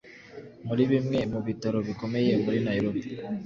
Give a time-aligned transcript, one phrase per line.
[0.67, 3.01] muri bimwe mu bitaro bikomeye muri nairobi